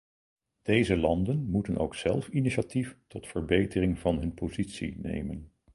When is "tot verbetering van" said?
3.07-4.17